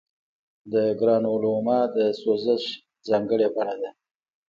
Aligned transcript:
د 0.73 0.73
ګرانولوما 0.99 1.79
د 1.95 1.97
سوزش 2.21 2.63
ځانګړې 3.07 3.47
بڼه 3.55 3.75
ده. 3.81 3.91